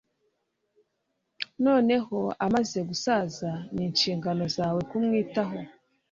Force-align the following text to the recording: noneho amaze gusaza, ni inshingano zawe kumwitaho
noneho 1.65 2.17
amaze 2.45 2.79
gusaza, 2.89 3.49
ni 3.73 3.83
inshingano 3.87 4.43
zawe 4.55 4.79
kumwitaho 4.89 5.57